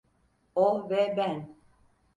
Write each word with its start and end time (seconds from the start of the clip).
O 0.55 0.89
ve 0.89 1.13
ben… 1.17 1.47